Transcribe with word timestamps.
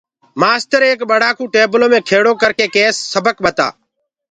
مآستر 0.41 0.81
ايڪ 0.87 0.99
ٻڙآ 1.09 1.29
ڪو 1.37 1.43
ٽيبلو 1.53 1.87
مي 1.91 1.99
کِيڙو 2.09 2.33
ڪرڪي 2.41 2.67
ڪيس 2.75 2.95
سبڪ 3.13 3.35
ٻتآ 3.43 3.67